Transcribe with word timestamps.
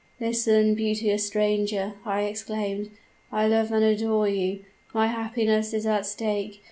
"'Listen, 0.19 0.73
beauteous 0.73 1.27
stranger,' 1.27 1.93
I 2.07 2.21
exclaimed; 2.21 2.89
'I 3.31 3.47
love 3.49 3.71
and 3.71 3.83
adore 3.85 4.27
you. 4.27 4.65
My 4.95 5.05
happiness 5.05 5.75
is 5.75 5.85
at 5.85 6.07
stake. 6.07 6.59